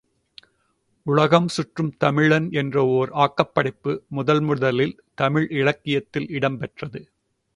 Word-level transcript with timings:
உலகம் 1.05 1.47
சுற்றும் 1.47 1.91
தமிழன் 1.97 2.47
என்ற 2.51 2.85
ஓர் 2.85 3.09
ஆக்கப் 3.15 3.53
படைப்பு 3.53 4.03
முதல் 4.09 4.41
முதலில் 4.41 4.95
தமிழ் 5.15 5.47
இலக்கியத்தில் 5.51 6.29
இடம் 6.29 6.57
பெற்றது. 6.57 7.01